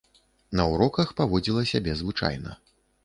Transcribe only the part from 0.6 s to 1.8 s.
уроках паводзіла